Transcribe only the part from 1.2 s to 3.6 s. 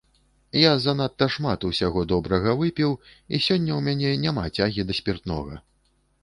шмат усяго добрага выпіў, і